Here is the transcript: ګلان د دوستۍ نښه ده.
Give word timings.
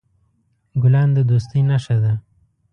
ګلان 0.81 1.09
د 1.15 1.17
دوستۍ 1.29 1.61
نښه 1.69 1.95
ده. 2.03 2.13